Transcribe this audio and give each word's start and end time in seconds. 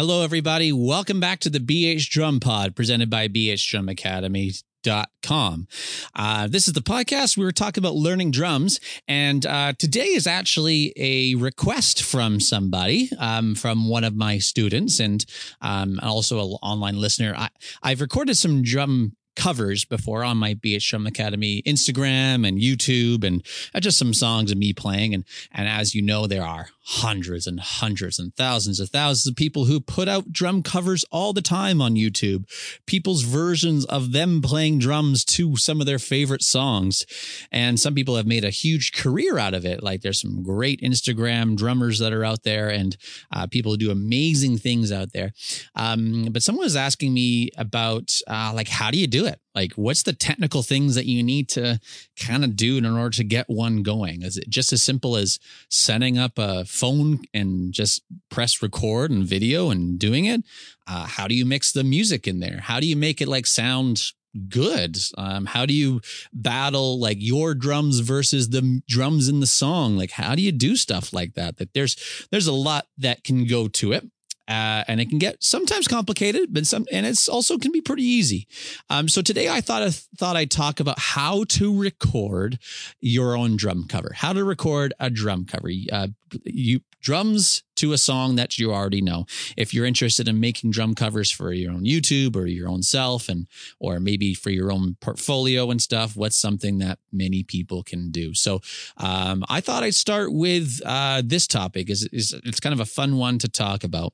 Hello, 0.00 0.22
everybody. 0.22 0.72
Welcome 0.72 1.20
back 1.20 1.40
to 1.40 1.50
the 1.50 1.58
BH 1.58 2.08
Drum 2.08 2.40
Pod 2.40 2.74
presented 2.74 3.10
by 3.10 3.28
BH 3.28 3.68
Drum 3.68 3.86
Academy. 3.86 4.52
Dot 4.82 5.10
com. 5.22 5.68
Uh, 6.14 6.46
this 6.46 6.66
is 6.66 6.72
the 6.72 6.80
podcast. 6.80 7.36
We 7.36 7.44
were 7.44 7.52
talking 7.52 7.82
about 7.82 7.96
learning 7.96 8.30
drums, 8.30 8.80
and 9.06 9.44
uh, 9.44 9.74
today 9.78 10.06
is 10.06 10.26
actually 10.26 10.94
a 10.96 11.34
request 11.34 12.02
from 12.02 12.40
somebody, 12.40 13.10
um, 13.18 13.54
from 13.54 13.90
one 13.90 14.04
of 14.04 14.16
my 14.16 14.38
students, 14.38 14.98
and 14.98 15.26
um, 15.60 16.00
also 16.02 16.40
an 16.40 16.56
online 16.62 16.98
listener. 16.98 17.34
I, 17.36 17.50
I've 17.82 18.00
recorded 18.00 18.38
some 18.38 18.62
drum 18.62 19.16
covers 19.40 19.86
before 19.86 20.22
on 20.22 20.36
my 20.36 20.52
BH 20.52 20.90
Drum 20.90 21.06
Academy 21.06 21.62
Instagram 21.62 22.46
and 22.46 22.58
YouTube, 22.58 23.24
and 23.24 23.42
uh, 23.74 23.80
just 23.80 23.98
some 23.98 24.12
songs 24.12 24.52
of 24.52 24.58
me 24.58 24.74
playing. 24.74 25.14
And 25.14 25.24
and 25.50 25.66
as 25.66 25.94
you 25.94 26.02
know, 26.02 26.26
there 26.26 26.44
are 26.44 26.68
hundreds 26.82 27.46
and 27.46 27.58
hundreds 27.58 28.18
and 28.18 28.34
thousands 28.34 28.80
of 28.80 28.90
thousands 28.90 29.26
of 29.26 29.36
people 29.36 29.64
who 29.64 29.80
put 29.80 30.08
out 30.08 30.30
drum 30.30 30.62
covers 30.62 31.04
all 31.10 31.32
the 31.32 31.40
time 31.40 31.80
on 31.80 31.94
YouTube. 31.94 32.44
People's 32.84 33.22
versions 33.22 33.86
of 33.86 34.12
them 34.12 34.42
playing 34.42 34.78
drums 34.78 35.24
to 35.24 35.56
some 35.56 35.80
of 35.80 35.86
their 35.86 35.98
favorite 35.98 36.42
songs, 36.42 37.06
and 37.50 37.80
some 37.80 37.94
people 37.94 38.16
have 38.16 38.26
made 38.26 38.44
a 38.44 38.50
huge 38.50 38.92
career 38.92 39.38
out 39.38 39.54
of 39.54 39.64
it. 39.64 39.82
Like 39.82 40.02
there's 40.02 40.20
some 40.20 40.42
great 40.42 40.82
Instagram 40.82 41.56
drummers 41.56 41.98
that 42.00 42.12
are 42.12 42.24
out 42.26 42.42
there, 42.42 42.68
and 42.68 42.94
uh, 43.32 43.46
people 43.46 43.76
do 43.76 43.90
amazing 43.90 44.58
things 44.58 44.92
out 44.92 45.12
there. 45.14 45.32
Um, 45.74 46.28
but 46.30 46.42
someone 46.42 46.64
was 46.64 46.76
asking 46.76 47.14
me 47.14 47.50
about 47.56 48.20
uh, 48.26 48.52
like 48.54 48.68
how 48.68 48.90
do 48.90 48.98
you 48.98 49.06
do 49.06 49.24
it? 49.24 49.29
Like, 49.54 49.72
what's 49.74 50.02
the 50.02 50.12
technical 50.12 50.62
things 50.62 50.94
that 50.94 51.06
you 51.06 51.22
need 51.22 51.48
to 51.50 51.80
kind 52.18 52.44
of 52.44 52.56
do 52.56 52.78
in 52.78 52.86
order 52.86 53.16
to 53.16 53.24
get 53.24 53.48
one 53.48 53.82
going? 53.82 54.22
Is 54.22 54.36
it 54.36 54.48
just 54.48 54.72
as 54.72 54.82
simple 54.82 55.16
as 55.16 55.38
setting 55.68 56.18
up 56.18 56.38
a 56.38 56.64
phone 56.64 57.20
and 57.32 57.72
just 57.72 58.02
press 58.30 58.62
record 58.62 59.10
and 59.10 59.24
video 59.24 59.70
and 59.70 59.98
doing 59.98 60.24
it? 60.24 60.42
Uh, 60.86 61.06
how 61.06 61.28
do 61.28 61.34
you 61.34 61.44
mix 61.44 61.72
the 61.72 61.84
music 61.84 62.26
in 62.26 62.40
there? 62.40 62.60
How 62.62 62.80
do 62.80 62.86
you 62.86 62.96
make 62.96 63.20
it 63.20 63.28
like 63.28 63.46
sound 63.46 64.12
good 64.48 64.96
um, 65.18 65.44
how 65.46 65.66
do 65.66 65.74
you 65.74 66.00
battle 66.32 67.00
like 67.00 67.16
your 67.18 67.52
drums 67.54 67.98
versus 67.98 68.50
the 68.50 68.80
drums 68.86 69.28
in 69.28 69.40
the 69.40 69.46
song 69.46 69.96
like 69.96 70.12
how 70.12 70.36
do 70.36 70.42
you 70.42 70.52
do 70.52 70.76
stuff 70.76 71.12
like 71.12 71.34
that 71.34 71.56
that 71.56 71.74
there's 71.74 72.26
there's 72.30 72.46
a 72.46 72.52
lot 72.52 72.86
that 72.96 73.24
can 73.24 73.44
go 73.44 73.66
to 73.66 73.92
it 73.92 74.08
uh, 74.50 74.82
and 74.88 75.00
it 75.00 75.08
can 75.08 75.18
get 75.18 75.42
sometimes 75.42 75.86
complicated, 75.86 76.52
but 76.52 76.66
some, 76.66 76.84
and 76.90 77.06
it's 77.06 77.28
also 77.28 77.56
can 77.56 77.70
be 77.70 77.80
pretty 77.80 78.02
easy. 78.02 78.48
Um, 78.90 79.08
so 79.08 79.22
today 79.22 79.48
I 79.48 79.60
thought 79.60 79.82
I 79.82 79.90
thought 79.90 80.34
I'd 80.34 80.50
talk 80.50 80.80
about 80.80 80.98
how 80.98 81.44
to 81.44 81.78
record 81.78 82.58
your 83.00 83.36
own 83.36 83.56
drum 83.56 83.86
cover, 83.88 84.12
how 84.12 84.32
to 84.32 84.42
record 84.42 84.92
a 84.98 85.08
drum 85.08 85.44
cover. 85.44 85.70
Uh, 85.92 86.08
you 86.44 86.80
drums 87.00 87.62
to 87.76 87.92
a 87.92 87.98
song 87.98 88.36
that 88.36 88.58
you 88.58 88.72
already 88.72 89.00
know. 89.00 89.24
If 89.56 89.72
you're 89.72 89.86
interested 89.86 90.28
in 90.28 90.38
making 90.40 90.72
drum 90.72 90.94
covers 90.94 91.30
for 91.30 91.52
your 91.52 91.72
own 91.72 91.84
YouTube 91.84 92.36
or 92.36 92.46
your 92.46 92.68
own 92.68 92.82
self, 92.82 93.28
and 93.28 93.46
or 93.78 94.00
maybe 94.00 94.34
for 94.34 94.50
your 94.50 94.72
own 94.72 94.96
portfolio 95.00 95.70
and 95.70 95.80
stuff, 95.80 96.16
what's 96.16 96.38
something 96.38 96.78
that 96.78 96.98
many 97.12 97.44
people 97.44 97.84
can 97.84 98.10
do? 98.10 98.34
So 98.34 98.60
um, 98.96 99.44
I 99.48 99.60
thought 99.60 99.84
I'd 99.84 99.94
start 99.94 100.32
with 100.32 100.80
uh, 100.84 101.22
this 101.24 101.46
topic. 101.46 101.88
Is 101.88 102.08
is 102.12 102.34
it's 102.44 102.60
kind 102.60 102.72
of 102.72 102.80
a 102.80 102.84
fun 102.84 103.16
one 103.16 103.38
to 103.38 103.48
talk 103.48 103.84
about. 103.84 104.12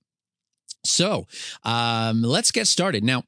So 0.90 1.26
um, 1.64 2.22
let's 2.22 2.50
get 2.50 2.66
started. 2.66 3.04
Now, 3.04 3.24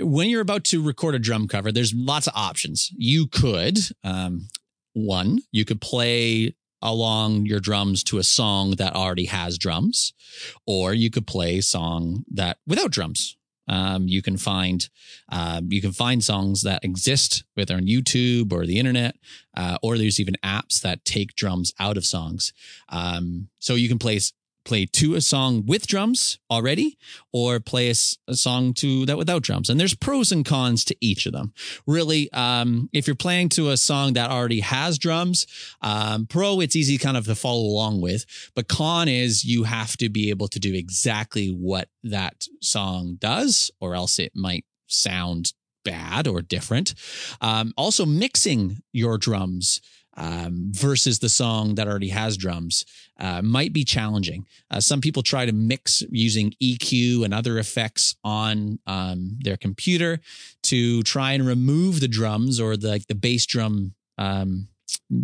when 0.00 0.28
you're 0.28 0.40
about 0.40 0.64
to 0.64 0.82
record 0.82 1.14
a 1.14 1.18
drum 1.18 1.48
cover, 1.48 1.72
there's 1.72 1.94
lots 1.94 2.26
of 2.26 2.34
options. 2.36 2.90
You 2.96 3.26
could, 3.26 3.78
um, 4.04 4.48
one, 4.92 5.40
you 5.52 5.64
could 5.64 5.80
play 5.80 6.54
along 6.80 7.46
your 7.46 7.60
drums 7.60 8.04
to 8.04 8.18
a 8.18 8.22
song 8.22 8.72
that 8.72 8.94
already 8.94 9.26
has 9.26 9.58
drums, 9.58 10.12
or 10.66 10.94
you 10.94 11.10
could 11.10 11.26
play 11.26 11.58
a 11.58 11.62
song 11.62 12.24
that 12.30 12.58
without 12.66 12.90
drums. 12.90 13.36
Um, 13.70 14.08
you 14.08 14.22
can 14.22 14.38
find 14.38 14.88
um, 15.30 15.68
you 15.70 15.82
can 15.82 15.92
find 15.92 16.24
songs 16.24 16.62
that 16.62 16.84
exist 16.84 17.44
whether 17.54 17.74
on 17.74 17.82
YouTube 17.86 18.50
or 18.52 18.64
the 18.64 18.78
internet, 18.78 19.16
uh, 19.56 19.76
or 19.82 19.98
there's 19.98 20.18
even 20.18 20.36
apps 20.42 20.80
that 20.80 21.04
take 21.04 21.34
drums 21.34 21.74
out 21.78 21.98
of 21.98 22.06
songs. 22.06 22.52
Um, 22.88 23.48
so 23.58 23.74
you 23.74 23.88
can 23.88 23.98
place 23.98 24.32
play 24.68 24.84
to 24.84 25.14
a 25.14 25.20
song 25.22 25.64
with 25.64 25.86
drums 25.86 26.38
already 26.50 26.98
or 27.32 27.58
play 27.58 27.88
a, 27.88 27.94
a, 28.28 28.34
song 28.34 28.74
to 28.74 29.06
that 29.06 29.16
without 29.16 29.42
drums. 29.42 29.70
And 29.70 29.80
there's 29.80 29.94
pros 29.94 30.30
and 30.30 30.44
cons 30.44 30.84
to 30.84 30.96
each 31.00 31.24
of 31.24 31.32
them. 31.32 31.54
Really 31.86 32.30
um, 32.32 32.90
if 32.92 33.06
you're 33.06 33.16
playing 33.16 33.48
to 33.50 33.70
a 33.70 33.78
song 33.78 34.12
that 34.12 34.30
already 34.30 34.60
has 34.60 34.98
drums 34.98 35.46
um, 35.80 36.26
pro 36.26 36.60
it's 36.60 36.76
easy 36.76 36.98
kind 36.98 37.16
of 37.16 37.24
to 37.24 37.34
follow 37.34 37.62
along 37.62 38.02
with. 38.02 38.26
But 38.54 38.68
con 38.68 39.08
is 39.08 39.42
you 39.42 39.64
have 39.64 39.96
to 39.96 40.10
be 40.10 40.28
able 40.28 40.48
to 40.48 40.60
do 40.60 40.74
exactly 40.74 41.48
what 41.48 41.88
that 42.04 42.46
song 42.60 43.16
does 43.18 43.70
or 43.80 43.94
else 43.94 44.18
it 44.18 44.32
might 44.34 44.66
sound 44.86 45.54
bad 45.82 46.28
or 46.28 46.42
different. 46.42 46.94
Um, 47.40 47.72
also 47.78 48.04
mixing 48.04 48.82
your 48.92 49.16
drums 49.16 49.80
um, 50.18 50.72
versus 50.72 51.20
the 51.20 51.28
song 51.28 51.76
that 51.76 51.86
already 51.86 52.08
has 52.08 52.36
drums 52.36 52.84
uh, 53.20 53.40
might 53.40 53.72
be 53.72 53.84
challenging. 53.84 54.44
Uh, 54.70 54.80
some 54.80 55.00
people 55.00 55.22
try 55.22 55.46
to 55.46 55.52
mix 55.52 56.02
using 56.10 56.52
EQ 56.60 57.24
and 57.24 57.32
other 57.32 57.58
effects 57.58 58.16
on 58.24 58.80
um, 58.86 59.38
their 59.40 59.56
computer 59.56 60.20
to 60.64 61.02
try 61.04 61.32
and 61.32 61.46
remove 61.46 62.00
the 62.00 62.08
drums 62.08 62.60
or 62.60 62.76
the, 62.76 62.88
like 62.88 63.06
the 63.06 63.14
bass 63.14 63.46
drum 63.46 63.94
um, 64.18 64.68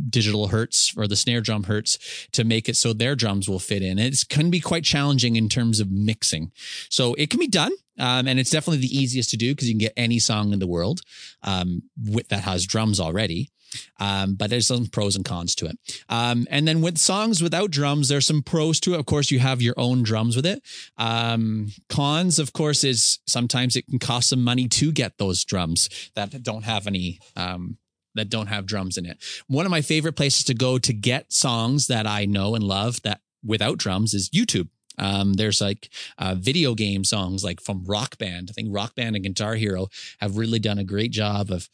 digital 0.08 0.48
hertz 0.48 0.94
or 0.96 1.06
the 1.08 1.16
snare 1.16 1.40
drum 1.40 1.64
hertz 1.64 2.28
to 2.32 2.44
make 2.44 2.68
it 2.68 2.76
so 2.76 2.92
their 2.92 3.16
drums 3.16 3.48
will 3.48 3.58
fit 3.58 3.82
in. 3.82 3.98
It 3.98 4.24
can 4.28 4.50
be 4.50 4.60
quite 4.60 4.84
challenging 4.84 5.36
in 5.36 5.48
terms 5.48 5.80
of 5.80 5.90
mixing. 5.90 6.52
So 6.88 7.14
it 7.14 7.30
can 7.30 7.40
be 7.40 7.48
done. 7.48 7.72
Um, 7.98 8.26
and 8.26 8.40
it's 8.40 8.50
definitely 8.50 8.80
the 8.80 8.96
easiest 8.96 9.30
to 9.30 9.36
do 9.36 9.52
because 9.52 9.68
you 9.68 9.74
can 9.74 9.78
get 9.78 9.92
any 9.96 10.18
song 10.18 10.52
in 10.52 10.58
the 10.58 10.66
world 10.66 11.00
um, 11.42 11.82
with, 11.96 12.28
that 12.28 12.42
has 12.42 12.66
drums 12.66 12.98
already. 12.98 13.50
Um, 13.98 14.34
but 14.34 14.50
there's 14.50 14.66
some 14.66 14.86
pros 14.86 15.16
and 15.16 15.24
cons 15.24 15.54
to 15.56 15.66
it. 15.66 15.78
Um, 16.08 16.46
and 16.50 16.66
then 16.66 16.80
with 16.80 16.98
songs 16.98 17.42
without 17.42 17.70
drums, 17.70 18.08
there's 18.08 18.26
some 18.26 18.42
pros 18.42 18.80
to 18.80 18.94
it. 18.94 19.00
Of 19.00 19.06
course, 19.06 19.30
you 19.30 19.38
have 19.38 19.62
your 19.62 19.74
own 19.76 20.02
drums 20.02 20.36
with 20.36 20.46
it. 20.46 20.62
Um, 20.98 21.72
cons, 21.88 22.38
of 22.38 22.52
course, 22.52 22.84
is 22.84 23.18
sometimes 23.26 23.76
it 23.76 23.86
can 23.86 23.98
cost 23.98 24.28
some 24.28 24.42
money 24.42 24.68
to 24.68 24.92
get 24.92 25.18
those 25.18 25.44
drums 25.44 25.88
that 26.14 26.42
don't 26.42 26.64
have 26.64 26.86
any 26.86 27.18
um, 27.36 27.78
that 28.14 28.28
don't 28.28 28.46
have 28.46 28.66
drums 28.66 28.96
in 28.96 29.06
it. 29.06 29.18
One 29.48 29.66
of 29.66 29.70
my 29.70 29.82
favorite 29.82 30.14
places 30.14 30.44
to 30.44 30.54
go 30.54 30.78
to 30.78 30.92
get 30.92 31.32
songs 31.32 31.88
that 31.88 32.06
I 32.06 32.26
know 32.26 32.54
and 32.54 32.62
love 32.62 33.02
that 33.02 33.20
without 33.44 33.78
drums 33.78 34.14
is 34.14 34.30
YouTube. 34.30 34.68
Um, 34.98 35.34
there's 35.34 35.60
like 35.60 35.90
uh, 36.18 36.34
video 36.36 36.74
game 36.74 37.04
songs 37.04 37.44
like 37.44 37.60
from 37.60 37.84
Rock 37.84 38.18
Band. 38.18 38.48
I 38.50 38.52
think 38.52 38.68
Rock 38.70 38.94
Band 38.94 39.16
and 39.16 39.24
Guitar 39.24 39.54
Hero 39.54 39.88
have 40.20 40.36
really 40.36 40.58
done 40.58 40.78
a 40.78 40.84
great 40.84 41.10
job 41.10 41.50
of, 41.50 41.68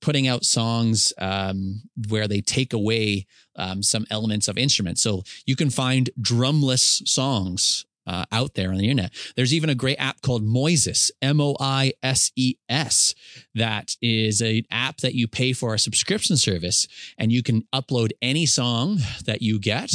putting 0.00 0.28
out 0.28 0.44
songs 0.44 1.14
um, 1.16 1.80
where 2.10 2.28
they 2.28 2.42
take 2.42 2.74
away 2.74 3.26
um, 3.56 3.82
some 3.82 4.04
elements 4.10 4.48
of 4.48 4.58
instruments. 4.58 5.00
So 5.00 5.22
you 5.46 5.56
can 5.56 5.70
find 5.70 6.10
drumless 6.20 7.02
songs 7.08 7.86
uh, 8.06 8.24
out 8.32 8.54
there 8.54 8.70
on 8.70 8.78
the 8.78 8.90
internet. 8.90 9.12
There's 9.36 9.54
even 9.54 9.70
a 9.70 9.74
great 9.74 9.96
app 9.96 10.20
called 10.20 10.44
Moises, 10.44 11.10
M 11.22 11.40
O 11.40 11.56
I 11.60 11.92
S 12.02 12.32
E 12.36 12.56
S, 12.68 13.14
that 13.54 13.96
is 14.02 14.40
an 14.40 14.62
app 14.70 14.98
that 14.98 15.14
you 15.14 15.28
pay 15.28 15.52
for 15.52 15.74
a 15.74 15.78
subscription 15.78 16.36
service, 16.36 16.86
and 17.18 17.32
you 17.32 17.42
can 17.42 17.66
upload 17.74 18.10
any 18.20 18.46
song 18.46 18.98
that 19.24 19.42
you 19.42 19.58
get, 19.58 19.92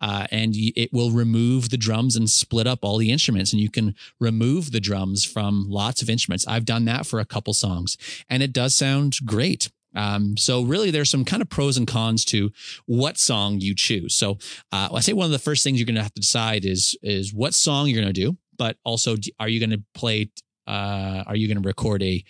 uh, 0.00 0.26
and 0.30 0.54
it 0.56 0.92
will 0.92 1.10
remove 1.10 1.70
the 1.70 1.76
drums 1.76 2.16
and 2.16 2.28
split 2.28 2.66
up 2.66 2.80
all 2.82 2.98
the 2.98 3.12
instruments, 3.12 3.52
and 3.52 3.60
you 3.62 3.70
can 3.70 3.94
remove 4.18 4.72
the 4.72 4.80
drums 4.80 5.24
from 5.24 5.66
lots 5.68 6.02
of 6.02 6.10
instruments. 6.10 6.46
I've 6.46 6.64
done 6.64 6.84
that 6.86 7.06
for 7.06 7.20
a 7.20 7.24
couple 7.24 7.54
songs, 7.54 7.96
and 8.28 8.42
it 8.42 8.52
does 8.52 8.74
sound 8.74 9.16
great. 9.24 9.70
Um, 9.94 10.36
so 10.36 10.62
really, 10.62 10.90
there's 10.90 11.10
some 11.10 11.24
kind 11.24 11.42
of 11.42 11.48
pros 11.48 11.76
and 11.76 11.86
cons 11.86 12.24
to 12.26 12.50
what 12.86 13.18
song 13.18 13.60
you 13.60 13.74
choose. 13.74 14.14
So 14.14 14.38
uh, 14.72 14.88
I 14.92 15.00
say 15.00 15.12
one 15.12 15.26
of 15.26 15.32
the 15.32 15.38
first 15.38 15.62
things 15.64 15.78
you're 15.78 15.86
going 15.86 15.96
to 15.96 16.02
have 16.02 16.14
to 16.14 16.20
decide 16.20 16.64
is 16.64 16.96
is 17.02 17.32
what 17.32 17.54
song 17.54 17.88
you're 17.88 18.00
going 18.00 18.12
to 18.12 18.20
do, 18.20 18.36
but 18.56 18.76
also 18.84 19.16
are 19.38 19.48
you 19.48 19.60
going 19.60 19.70
to 19.70 19.82
play? 19.94 20.30
Uh, 20.66 21.24
are 21.26 21.36
you 21.36 21.48
going 21.48 21.60
to 21.60 21.66
record 21.66 22.02
a 22.02 22.24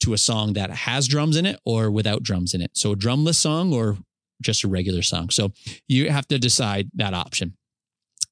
to 0.00 0.12
a 0.12 0.18
song 0.18 0.52
that 0.52 0.70
has 0.70 1.08
drums 1.08 1.36
in 1.36 1.46
it 1.46 1.58
or 1.64 1.90
without 1.90 2.22
drums 2.22 2.54
in 2.54 2.60
it? 2.60 2.72
So 2.74 2.92
a 2.92 2.96
drumless 2.96 3.36
song 3.36 3.72
or 3.72 3.98
just 4.40 4.64
a 4.64 4.68
regular 4.68 5.02
song. 5.02 5.30
So 5.30 5.52
you 5.88 6.10
have 6.10 6.28
to 6.28 6.38
decide 6.38 6.90
that 6.94 7.14
option. 7.14 7.56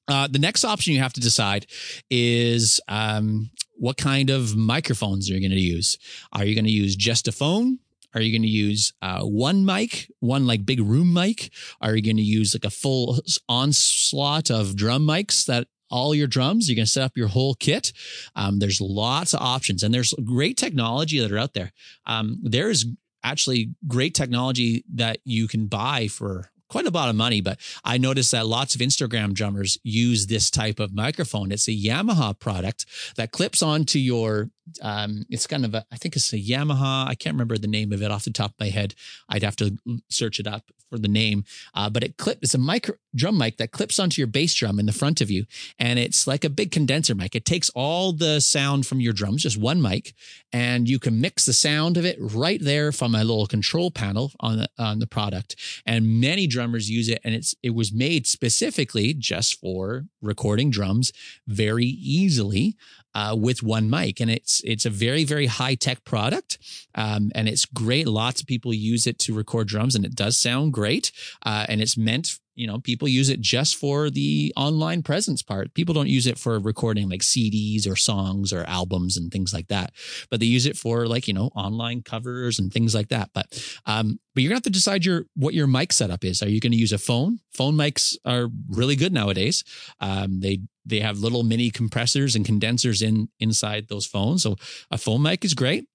Uh, 0.07 0.27
the 0.27 0.39
next 0.39 0.63
option 0.63 0.93
you 0.93 1.01
have 1.01 1.13
to 1.13 1.19
decide 1.19 1.65
is 2.09 2.79
um, 2.87 3.49
what 3.75 3.97
kind 3.97 4.29
of 4.29 4.55
microphones 4.55 5.29
you're 5.29 5.39
going 5.39 5.51
to 5.51 5.59
use. 5.59 5.97
Are 6.31 6.45
you 6.45 6.55
going 6.55 6.65
to 6.65 6.71
use 6.71 6.95
just 6.95 7.27
a 7.27 7.31
phone? 7.31 7.79
Are 8.17 8.21
you 8.21 8.31
going 8.31 8.41
to 8.41 8.47
use 8.47 8.93
uh, 9.03 9.21
one 9.21 9.63
mic, 9.63 10.09
one 10.21 10.47
like 10.47 10.65
big 10.65 10.79
room 10.79 11.13
mic? 11.13 11.51
Are 11.81 11.95
you 11.95 12.01
going 12.01 12.17
to 12.17 12.23
use 12.23 12.55
like 12.55 12.65
a 12.65 12.71
full 12.71 13.19
onslaught 13.47 14.49
of 14.49 14.75
drum 14.75 15.05
mics 15.05 15.45
that 15.45 15.67
all 15.91 16.15
your 16.15 16.25
drums? 16.25 16.67
You're 16.67 16.77
going 16.77 16.87
to 16.87 16.91
set 16.91 17.03
up 17.03 17.15
your 17.15 17.27
whole 17.27 17.53
kit. 17.53 17.93
Um, 18.35 18.57
there's 18.57 18.81
lots 18.81 19.35
of 19.35 19.41
options 19.41 19.83
and 19.83 19.93
there's 19.93 20.15
great 20.25 20.57
technology 20.57 21.19
that 21.19 21.31
are 21.31 21.37
out 21.37 21.53
there. 21.53 21.73
Um, 22.07 22.39
there 22.41 22.71
is 22.71 22.87
actually 23.23 23.75
great 23.87 24.15
technology 24.15 24.83
that 24.95 25.19
you 25.23 25.47
can 25.47 25.67
buy 25.67 26.07
for 26.07 26.49
quite 26.69 26.87
a 26.87 26.89
lot 26.89 27.09
of 27.09 27.15
money, 27.15 27.39
but 27.39 27.59
I 27.83 27.99
noticed 27.99 28.31
that 28.31 28.47
lots 28.47 28.73
of 28.73 28.81
Instagram 28.81 29.33
drummers 29.33 29.77
use 29.83 30.25
this 30.25 30.49
type 30.49 30.79
of 30.79 30.91
microphone. 30.91 31.51
It's 31.51 31.67
a 31.67 31.71
Yamaha 31.71 32.37
product 32.39 32.87
that 33.15 33.31
clips 33.31 33.61
onto 33.61 33.99
your 33.99 34.49
um, 34.81 35.25
it's 35.29 35.47
kind 35.47 35.65
of 35.65 35.73
a, 35.73 35.85
I 35.91 35.97
think 35.97 36.15
it's 36.15 36.33
a 36.33 36.37
Yamaha. 36.37 37.07
I 37.07 37.15
can't 37.15 37.33
remember 37.35 37.57
the 37.57 37.67
name 37.67 37.91
of 37.91 38.01
it 38.01 38.11
off 38.11 38.25
the 38.25 38.31
top 38.31 38.51
of 38.51 38.59
my 38.59 38.69
head. 38.69 38.95
I'd 39.29 39.43
have 39.43 39.55
to 39.57 39.77
search 40.09 40.39
it 40.39 40.47
up 40.47 40.71
for 40.89 40.97
the 40.97 41.07
name. 41.07 41.43
Uh, 41.73 41.89
but 41.89 42.03
it 42.03 42.17
clip, 42.17 42.39
it's 42.41 42.53
a 42.53 42.57
micro 42.57 42.95
drum 43.15 43.37
mic 43.37 43.57
that 43.57 43.71
clips 43.71 43.99
onto 43.99 44.21
your 44.21 44.27
bass 44.27 44.53
drum 44.53 44.79
in 44.79 44.85
the 44.85 44.93
front 44.93 45.21
of 45.21 45.31
you. 45.31 45.45
And 45.79 45.99
it's 45.99 46.27
like 46.27 46.43
a 46.43 46.49
big 46.49 46.71
condenser 46.71 47.15
mic. 47.15 47.35
It 47.35 47.45
takes 47.45 47.69
all 47.69 48.13
the 48.13 48.39
sound 48.39 48.85
from 48.85 48.99
your 48.99 49.13
drums, 49.13 49.43
just 49.43 49.57
one 49.57 49.81
mic, 49.81 50.13
and 50.53 50.87
you 50.87 50.99
can 50.99 51.19
mix 51.19 51.45
the 51.45 51.53
sound 51.53 51.97
of 51.97 52.05
it 52.05 52.17
right 52.19 52.61
there 52.61 52.91
from 52.91 53.15
a 53.15 53.23
little 53.23 53.47
control 53.47 53.91
panel 53.91 54.31
on 54.39 54.57
the, 54.57 54.69
on 54.77 54.99
the 54.99 55.07
product. 55.07 55.55
And 55.85 56.21
many 56.21 56.47
drummers 56.47 56.89
use 56.89 57.09
it. 57.09 57.19
And 57.23 57.33
it's, 57.33 57.55
it 57.63 57.71
was 57.71 57.91
made 57.91 58.27
specifically 58.27 59.13
just 59.13 59.59
for 59.59 60.05
recording 60.21 60.69
drums 60.69 61.11
very 61.47 61.85
easily 61.85 62.75
uh, 63.17 63.35
with 63.35 63.63
one 63.63 63.89
mic, 63.89 64.19
and 64.19 64.29
it's 64.29 64.61
it's 64.63 64.85
a 64.85 64.91
very 64.91 65.23
very 65.23 65.47
high 65.47 65.73
tech 65.73 66.03
product, 66.05 66.59
um, 66.93 67.31
and 67.33 67.49
it's 67.49 67.65
great. 67.65 68.07
Lots 68.07 68.41
of 68.41 68.47
people 68.47 68.71
use 68.75 69.07
it 69.07 69.17
to 69.19 69.33
record 69.33 69.67
drums, 69.67 69.95
and 69.95 70.05
it 70.05 70.13
does 70.13 70.37
sound 70.37 70.71
great. 70.71 71.11
Uh, 71.43 71.65
and 71.67 71.81
it's 71.81 71.97
meant 71.97 72.37
you 72.57 72.65
know, 72.65 72.79
people 72.79 73.07
use 73.07 73.29
it 73.29 73.39
just 73.39 73.75
for 73.75 74.09
the 74.09 74.51
online 74.57 75.03
presence 75.03 75.43
part. 75.43 75.73
People 75.75 75.93
don't 75.93 76.09
use 76.09 76.25
it 76.25 76.39
for 76.39 76.59
recording 76.59 77.07
like 77.07 77.21
CDs 77.21 77.89
or 77.89 77.95
songs 77.95 78.51
or 78.51 78.63
albums 78.63 79.15
and 79.15 79.31
things 79.31 79.53
like 79.53 79.67
that, 79.67 79.93
but 80.31 80.39
they 80.39 80.47
use 80.47 80.65
it 80.65 80.75
for 80.75 81.07
like, 81.07 81.27
you 81.27 81.33
know, 81.33 81.51
online 81.55 82.01
covers 82.01 82.57
and 82.57 82.73
things 82.73 82.95
like 82.95 83.09
that. 83.09 83.29
But, 83.33 83.45
um, 83.85 84.19
but 84.33 84.41
you're 84.41 84.49
gonna 84.49 84.57
have 84.57 84.63
to 84.63 84.69
decide 84.71 85.05
your, 85.05 85.25
what 85.35 85.53
your 85.53 85.67
mic 85.67 85.93
setup 85.93 86.25
is. 86.25 86.41
Are 86.41 86.49
you 86.49 86.59
going 86.59 86.71
to 86.71 86.77
use 86.77 86.91
a 86.91 86.97
phone? 86.97 87.39
Phone 87.53 87.75
mics 87.75 88.15
are 88.25 88.49
really 88.69 88.95
good 88.95 89.13
nowadays. 89.13 89.63
Um, 89.99 90.39
they, 90.39 90.59
they 90.85 90.99
have 91.01 91.19
little 91.19 91.43
mini 91.43 91.69
compressors 91.69 92.35
and 92.35 92.45
condensers 92.45 93.01
in 93.01 93.29
inside 93.39 93.87
those 93.87 94.05
phones. 94.05 94.43
So 94.43 94.55
a 94.89 94.97
phone 94.97 95.21
mic 95.21 95.45
is 95.45 95.53
great. 95.53 95.85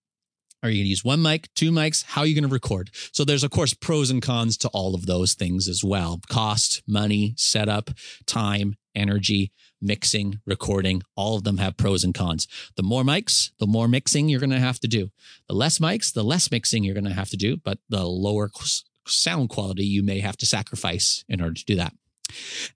Are 0.62 0.70
you 0.70 0.76
going 0.76 0.84
to 0.84 0.90
use 0.90 1.04
one 1.04 1.22
mic, 1.22 1.52
two 1.54 1.72
mics? 1.72 2.04
How 2.04 2.20
are 2.20 2.26
you 2.26 2.36
going 2.36 2.48
to 2.48 2.52
record? 2.52 2.90
So 3.10 3.24
there's, 3.24 3.42
of 3.42 3.50
course, 3.50 3.74
pros 3.74 4.10
and 4.10 4.22
cons 4.22 4.56
to 4.58 4.68
all 4.68 4.94
of 4.94 5.06
those 5.06 5.34
things 5.34 5.66
as 5.66 5.82
well. 5.82 6.20
Cost, 6.28 6.82
money, 6.86 7.34
setup, 7.36 7.90
time, 8.26 8.76
energy, 8.94 9.50
mixing, 9.80 10.40
recording, 10.46 11.02
all 11.16 11.36
of 11.36 11.42
them 11.42 11.58
have 11.58 11.76
pros 11.76 12.04
and 12.04 12.14
cons. 12.14 12.46
The 12.76 12.84
more 12.84 13.02
mics, 13.02 13.50
the 13.58 13.66
more 13.66 13.88
mixing 13.88 14.28
you're 14.28 14.38
going 14.38 14.50
to 14.50 14.60
have 14.60 14.78
to 14.80 14.88
do. 14.88 15.10
The 15.48 15.54
less 15.54 15.80
mics, 15.80 16.12
the 16.12 16.22
less 16.22 16.48
mixing 16.48 16.84
you're 16.84 16.94
going 16.94 17.04
to 17.06 17.12
have 17.12 17.30
to 17.30 17.36
do, 17.36 17.56
but 17.56 17.78
the 17.88 18.04
lower 18.04 18.48
sound 19.08 19.48
quality 19.48 19.84
you 19.84 20.04
may 20.04 20.20
have 20.20 20.36
to 20.36 20.46
sacrifice 20.46 21.24
in 21.28 21.40
order 21.40 21.54
to 21.54 21.64
do 21.64 21.74
that. 21.74 21.92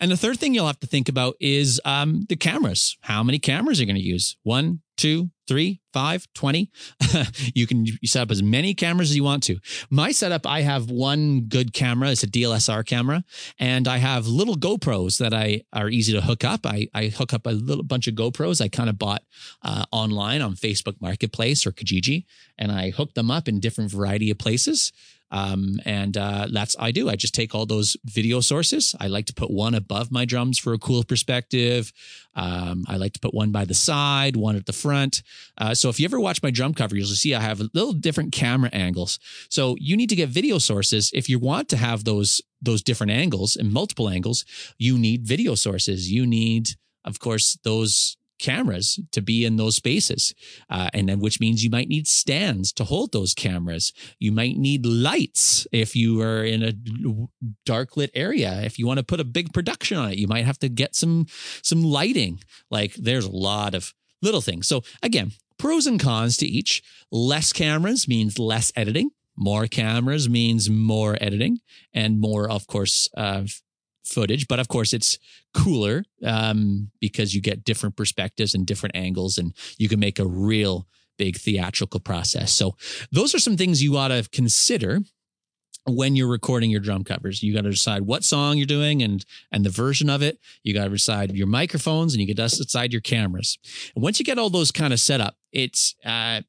And 0.01 0.11
the 0.11 0.17
third 0.17 0.41
thing 0.41 0.55
you'll 0.55 0.67
have 0.67 0.81
to 0.81 0.89
think 0.89 1.09
about 1.09 1.37
is 1.39 1.81
um, 1.85 2.27
the 2.29 2.37
cameras. 2.37 2.97
How 3.03 3.23
many 3.23 3.39
cameras 3.39 3.79
are 3.79 3.85
you 3.85 3.87
going 3.87 3.97
to 3.97 4.03
use? 4.03 4.37
One, 4.43 4.81
two, 4.97 5.31
three, 5.47 5.81
five, 5.93 6.27
20. 6.35 6.71
you 7.55 7.67
can 7.67 7.87
set 8.05 8.23
up 8.23 8.31
as 8.31 8.43
many 8.43 8.75
cameras 8.75 9.11
as 9.11 9.17
you 9.17 9.25
want 9.25 9.43
to. 9.45 9.59
My 9.91 10.13
setup, 10.13 10.47
I 10.47 10.63
have 10.63 10.91
one 10.91 11.43
good 11.49 11.73
camera. 11.73 12.11
It's 12.11 12.23
a 12.23 12.27
DLSR 12.27 12.85
camera. 12.85 13.25
And 13.59 13.89
I 13.89 13.99
have 13.99 14.27
little 14.27 14.57
GoPros 14.57 15.19
that 15.19 15.33
I 15.33 15.63
are 15.73 15.89
easy 15.89 16.13
to 16.13 16.21
hook 16.21 16.45
up. 16.45 16.67
I, 16.67 16.89
I 16.95 17.07
hook 17.07 17.33
up 17.33 17.47
a 17.47 17.51
little 17.51 17.85
bunch 17.85 18.09
of 18.09 18.15
GoPros 18.15 18.61
I 18.61 18.69
kind 18.69 18.91
of 18.91 18.99
bought 18.99 19.23
uh, 19.63 19.85
online 19.93 20.43
on 20.43 20.55
Facebook 20.55 21.01
Marketplace 21.01 21.67
or 21.67 21.73
Kijiji. 21.73 22.25
And 22.59 22.73
I 22.73 22.91
hook 22.91 23.15
them 23.15 23.31
up 23.31 23.49
in 23.49 23.61
different 23.61 23.91
variety 23.91 24.31
of 24.31 24.39
places. 24.39 24.93
Um, 25.31 25.81
and 25.85 26.17
uh, 26.17 26.47
that's 26.53 26.77
I 26.79 26.93
do. 26.93 27.09
I 27.09 27.17
just 27.17 27.35
take 27.35 27.55
all 27.55 27.67
those 27.67 27.97
video 28.05 28.41
sources. 28.41 28.95
I 29.01 29.09
like 29.09 29.27
to 29.27 29.35
put 29.35 29.51
one 29.51 29.75
above 29.75 30.13
my 30.13 30.25
drums 30.25 30.59
for 30.59 30.73
a 30.73 30.79
cool 30.79 31.03
perspective. 31.03 31.93
Um, 32.35 32.85
I 32.87 32.97
like 32.97 33.13
to 33.15 33.21
put 33.21 33.35
one 33.35 33.51
by 33.51 33.65
the 33.65 33.75
side, 33.75 34.37
one 34.37 34.57
at 34.57 34.67
the 34.67 34.73
front. 34.73 35.23
Uh, 35.59 35.75
so 35.75 35.89
if 35.89 35.99
you 35.99 36.05
ever 36.05 36.21
watch 36.21 36.43
my 36.43 36.51
drum 36.51 36.75
cover, 36.75 36.97
you'll 36.97 37.07
see 37.07 37.35
I 37.35 37.41
have 37.41 37.61
a 37.61 37.69
little 37.75 37.93
different 37.93 38.33
camera 38.33 38.71
angles. 38.73 39.19
So 39.49 39.77
you 39.79 39.97
need 39.97 40.09
to 40.11 40.17
get 40.17 40.29
video 40.29 40.59
sources 40.59 41.11
if 41.15 41.29
you 41.29 41.39
want 41.39 41.69
to 41.71 41.77
have 41.77 42.05
those 42.05 42.41
those 42.61 42.83
different 42.83 43.13
angles 43.13 43.57
and 43.57 43.73
multiple 43.73 44.09
angles. 44.09 44.45
You 44.79 44.99
need 44.99 45.27
video 45.27 45.55
sources. 45.55 46.11
You 46.11 46.27
need, 46.27 46.71
of 47.05 47.19
course, 47.19 47.59
those 47.65 48.17
cameras 48.39 49.01
to 49.13 49.23
be 49.23 49.45
in 49.45 49.57
those 49.57 49.77
spaces. 49.77 50.35
Uh, 50.69 50.89
and 50.93 51.09
then, 51.09 51.21
which 51.21 51.41
means 51.41 51.65
you 51.65 51.71
might 51.71 51.89
need 51.89 52.07
stands 52.07 52.73
to 52.75 52.85
hold 52.85 53.13
those 53.13 53.35
cameras. 53.35 53.93
You 54.19 54.33
might 54.33 54.57
need 54.57 54.85
lights 54.85 55.67
if 55.73 55.97
you 55.97 56.21
are 56.21 56.45
in 56.45 56.63
a 56.63 56.73
dark 57.65 57.97
lit 57.97 58.11
area. 58.15 58.63
If 58.63 58.79
you 58.79 58.87
want 58.87 58.99
to 58.99 59.05
put 59.05 59.21
a 59.21 59.25
big 59.25 59.53
production 59.53 59.97
on 59.97 60.13
it, 60.13 60.19
you 60.19 60.29
might 60.29 60.45
have 60.45 60.59
to 60.61 60.69
get 60.69 60.95
some, 60.95 61.27
some 61.63 61.83
lighting. 61.83 62.41
Like 62.71 62.95
there's 62.95 63.27
a 63.27 63.31
lot 63.31 63.75
of 63.75 63.95
little 64.23 64.41
things. 64.41 64.67
So 64.67 64.83
again, 65.03 65.33
pros 65.59 65.87
and 65.87 66.01
cons 66.01 66.37
to 66.39 66.47
each. 66.47 66.83
Less 67.11 67.53
cameras 67.53 68.09
means 68.09 68.39
less 68.39 68.73
editing. 68.77 69.11
More 69.37 69.67
cameras 69.67 70.29
means 70.29 70.71
more 70.71 71.19
editing 71.21 71.59
and 71.93 72.21
more, 72.21 72.51
of 72.51 72.67
course, 72.67 73.09
uh, 73.17 73.45
footage, 74.05 74.47
but 74.49 74.59
of 74.59 74.69
course 74.69 74.93
it's 74.93 75.19
cooler 75.53 76.05
um, 76.25 76.91
because 77.01 77.35
you 77.35 77.41
get 77.41 77.65
different 77.65 77.97
perspectives 77.97 78.55
and 78.55 78.67
different 78.67 78.97
angles, 78.97 79.37
and 79.37 79.55
you 79.79 79.89
can 79.89 80.01
make 80.01 80.19
a 80.19 80.27
real 80.27 80.87
big 81.19 81.37
theatrical 81.37 82.01
process. 82.01 82.53
So 82.53 82.77
those 83.11 83.35
are 83.35 83.39
some 83.39 83.57
things 83.57 83.83
you 83.83 83.97
ought 83.97 84.09
to 84.09 84.29
consider 84.33 85.01
when 85.87 86.17
you're 86.17 86.29
recording 86.29 86.71
your 86.71 86.81
drum 86.81 87.05
covers. 87.05 87.43
You 87.43 87.55
got 87.55 87.63
to 87.63 87.71
decide 87.71 88.03
what 88.03 88.25
song 88.25 88.57
you're 88.57 88.67
doing 88.67 89.03
and 89.03 89.25
and 89.53 89.65
the 89.65 89.71
version 89.71 90.11
of 90.11 90.23
it. 90.23 90.39
You 90.63 90.75
got 90.75 90.85
to 90.85 90.91
decide 90.91 91.33
your 91.33 91.47
microphones 91.47 92.15
and 92.15 92.21
you 92.21 92.35
got 92.35 92.49
to 92.49 92.57
decide 92.57 92.93
your 92.93 93.03
cameras. 93.03 93.59
And 93.95 94.03
once 94.03 94.19
you 94.19 94.25
get 94.25 94.39
all 94.39 94.51
those 94.51 94.73
kind 94.73 94.93
of 94.93 95.01
set 95.01 95.21
up, 95.21 95.37
it's 95.53 95.95
uh, 96.05 96.43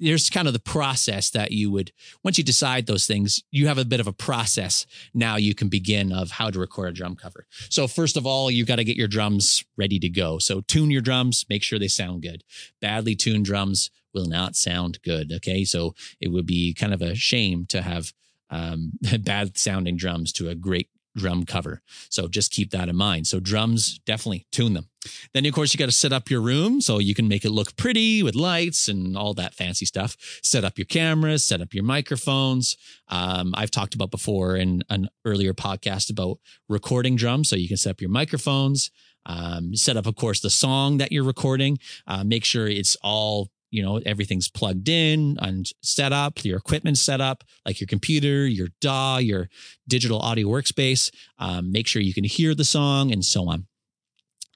there's 0.00 0.30
kind 0.30 0.46
of 0.48 0.54
the 0.54 0.58
process 0.58 1.30
that 1.30 1.52
you 1.52 1.70
would 1.70 1.92
once 2.24 2.38
you 2.38 2.44
decide 2.44 2.86
those 2.86 3.06
things 3.06 3.42
you 3.50 3.66
have 3.66 3.78
a 3.78 3.84
bit 3.84 4.00
of 4.00 4.06
a 4.06 4.12
process 4.12 4.86
now 5.12 5.36
you 5.36 5.54
can 5.54 5.68
begin 5.68 6.10
of 6.10 6.30
how 6.30 6.50
to 6.50 6.58
record 6.58 6.88
a 6.88 6.92
drum 6.92 7.14
cover 7.14 7.46
so 7.68 7.86
first 7.86 8.16
of 8.16 8.26
all 8.26 8.50
you 8.50 8.64
got 8.64 8.76
to 8.76 8.84
get 8.84 8.96
your 8.96 9.08
drums 9.08 9.64
ready 9.76 9.98
to 9.98 10.08
go 10.08 10.38
so 10.38 10.62
tune 10.62 10.90
your 10.90 11.02
drums 11.02 11.44
make 11.48 11.62
sure 11.62 11.78
they 11.78 11.88
sound 11.88 12.22
good 12.22 12.42
badly 12.80 13.14
tuned 13.14 13.44
drums 13.44 13.90
will 14.14 14.26
not 14.26 14.56
sound 14.56 15.00
good 15.02 15.30
okay 15.32 15.64
so 15.64 15.94
it 16.20 16.28
would 16.28 16.46
be 16.46 16.72
kind 16.72 16.94
of 16.94 17.02
a 17.02 17.14
shame 17.14 17.66
to 17.66 17.82
have 17.82 18.12
um, 18.50 18.92
bad 19.20 19.56
sounding 19.56 19.96
drums 19.96 20.32
to 20.32 20.48
a 20.48 20.54
great 20.54 20.88
drum 21.16 21.44
cover. 21.44 21.82
So 22.08 22.28
just 22.28 22.52
keep 22.52 22.70
that 22.70 22.88
in 22.88 22.96
mind. 22.96 23.26
So 23.26 23.40
drums, 23.40 23.98
definitely 24.06 24.46
tune 24.52 24.74
them. 24.74 24.86
Then, 25.32 25.46
of 25.46 25.54
course, 25.54 25.72
you 25.72 25.78
got 25.78 25.86
to 25.86 25.92
set 25.92 26.12
up 26.12 26.30
your 26.30 26.40
room 26.40 26.80
so 26.80 26.98
you 26.98 27.14
can 27.14 27.26
make 27.26 27.44
it 27.44 27.50
look 27.50 27.76
pretty 27.76 28.22
with 28.22 28.34
lights 28.34 28.88
and 28.88 29.16
all 29.16 29.34
that 29.34 29.54
fancy 29.54 29.86
stuff. 29.86 30.16
Set 30.42 30.64
up 30.64 30.78
your 30.78 30.84
cameras, 30.84 31.44
set 31.44 31.60
up 31.60 31.72
your 31.72 31.84
microphones. 31.84 32.76
Um, 33.08 33.54
I've 33.56 33.70
talked 33.70 33.94
about 33.94 34.10
before 34.10 34.56
in 34.56 34.82
an 34.90 35.08
earlier 35.24 35.54
podcast 35.54 36.10
about 36.10 36.38
recording 36.68 37.16
drums. 37.16 37.48
So 37.48 37.56
you 37.56 37.68
can 37.68 37.78
set 37.78 37.90
up 37.90 38.00
your 38.00 38.10
microphones, 38.10 38.90
um, 39.26 39.74
set 39.74 39.96
up, 39.96 40.06
of 40.06 40.16
course, 40.16 40.40
the 40.40 40.50
song 40.50 40.98
that 40.98 41.12
you're 41.12 41.24
recording. 41.24 41.78
Uh, 42.06 42.22
make 42.24 42.44
sure 42.44 42.68
it's 42.68 42.96
all 43.02 43.50
you 43.70 43.82
know 43.82 44.00
everything's 44.06 44.48
plugged 44.48 44.88
in 44.88 45.36
and 45.40 45.70
set 45.82 46.12
up 46.12 46.44
your 46.44 46.58
equipment 46.58 46.98
set 46.98 47.20
up 47.20 47.44
like 47.64 47.80
your 47.80 47.86
computer 47.86 48.46
your 48.46 48.68
daw 48.80 49.18
your 49.18 49.48
digital 49.88 50.18
audio 50.20 50.48
workspace 50.48 51.10
um, 51.38 51.70
make 51.72 51.86
sure 51.86 52.02
you 52.02 52.14
can 52.14 52.24
hear 52.24 52.54
the 52.54 52.64
song 52.64 53.12
and 53.12 53.24
so 53.24 53.48
on. 53.48 53.66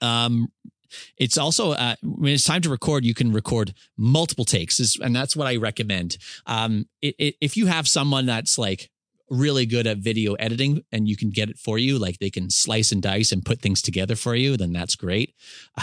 Um, 0.01 0.49
it's 1.17 1.39
also 1.39 1.73
uh, 1.73 1.97
when 2.03 2.35
it's 2.35 2.45
time 2.45 2.63
to 2.63 2.71
record 2.71 3.05
you 3.05 3.15
can 3.15 3.33
record 3.33 3.75
multiple 3.97 4.45
takes 4.45 4.97
and 5.01 5.15
that's 5.17 5.35
what 5.35 5.47
i 5.47 5.57
recommend. 5.57 6.17
Um, 6.47 6.87
it, 7.03 7.15
it, 7.19 7.35
if 7.41 7.57
you 7.57 7.67
have 7.67 7.89
someone 7.89 8.27
that's 8.27 8.59
like 8.59 8.91
really 9.31 9.67
good 9.67 9.87
at 9.87 9.99
video 9.99 10.35
editing 10.35 10.83
and 10.93 11.09
you 11.09 11.17
can 11.17 11.31
get 11.31 11.49
it 11.49 11.59
for 11.59 11.79
you, 11.79 11.99
like 11.99 12.19
they 12.19 12.31
can 12.31 12.51
slice 12.51 12.93
and 12.93 13.03
dice 13.03 13.33
and 13.33 13.45
put 13.45 13.61
things 13.61 13.81
together 13.81 14.17
for 14.17 14.35
you, 14.35 14.57
then 14.57 14.73
that's 14.73 14.97
great. 14.97 15.35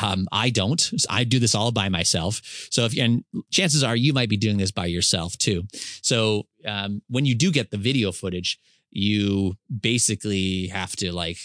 Um, 0.01 0.27
I 0.31 0.49
don't. 0.49 0.91
I 1.09 1.23
do 1.23 1.39
this 1.39 1.55
all 1.55 1.71
by 1.71 1.89
myself. 1.89 2.41
So 2.69 2.85
if 2.85 2.97
and 2.97 3.23
chances 3.51 3.83
are 3.83 3.95
you 3.95 4.13
might 4.13 4.29
be 4.29 4.37
doing 4.37 4.57
this 4.57 4.71
by 4.71 4.85
yourself 4.85 5.37
too. 5.37 5.63
So 6.01 6.43
um, 6.65 7.01
when 7.09 7.25
you 7.25 7.35
do 7.35 7.51
get 7.51 7.71
the 7.71 7.77
video 7.77 8.11
footage, 8.11 8.59
you 8.91 9.55
basically 9.79 10.67
have 10.67 10.95
to 10.97 11.11
like 11.13 11.37